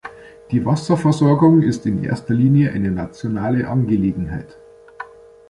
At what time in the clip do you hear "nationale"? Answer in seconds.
2.89-3.67